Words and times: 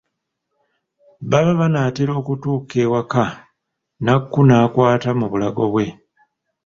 Baba 1.29 1.53
banaatera 1.59 2.11
okutuuka 2.21 2.75
ewaka, 2.85 3.23
Nakku 4.03 4.39
n'akwata 4.43 5.09
mu 5.19 5.25
bulago 5.31 5.63
bwe. 5.73 5.85